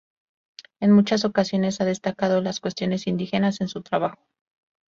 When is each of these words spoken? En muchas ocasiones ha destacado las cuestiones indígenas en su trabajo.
En 0.79 0.93
muchas 0.93 1.25
ocasiones 1.25 1.79
ha 1.79 1.85
destacado 1.85 2.41
las 2.41 2.59
cuestiones 2.59 3.05
indígenas 3.05 3.61
en 3.61 3.67
su 3.67 3.83
trabajo. 3.83 4.17